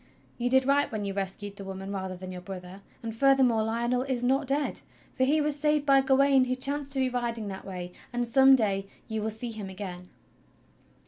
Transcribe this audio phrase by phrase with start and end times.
[0.39, 4.01] You did right when you rescued the woman rather than your brother, and furthermore Lionel
[4.01, 4.81] is not dead,
[5.13, 8.55] for he was saved by Gawain who chanced to be riding that way; and some
[8.55, 10.09] day you will see him again."